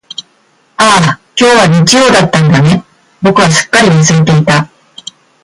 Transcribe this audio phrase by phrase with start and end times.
[0.77, 0.85] あ
[1.19, 2.83] あ、今日は日曜だったんだね、
[3.21, 4.67] 僕すっかり忘れていた。